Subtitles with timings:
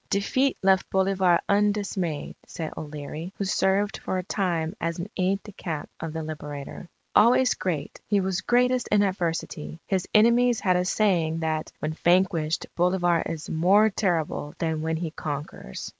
[0.09, 5.51] "'Defeat left Bolivar undismayed,' said O'Leary, who served for a time as an aide de
[5.51, 6.89] camp of the Liberator.
[7.15, 9.79] 'Always great, he was greatest in adversity.
[9.85, 15.11] His enemies had a saying that "when vanquished Bolivar is more terrible than when he
[15.11, 15.89] conquers."